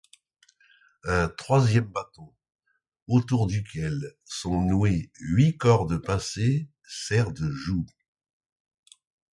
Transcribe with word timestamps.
Un 1.03 1.29
troisième 1.29 1.85
bâton, 1.85 2.33
autour 3.05 3.45
duquel 3.45 4.15
sont 4.25 4.59
nouées 4.63 5.11
huit 5.19 5.57
cordes 5.57 5.99
pincées, 6.03 6.71
sert 6.81 7.31
de 7.31 7.51
joug. 7.51 7.85